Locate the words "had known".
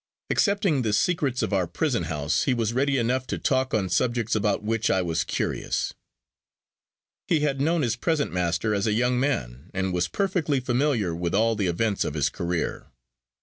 7.41-7.83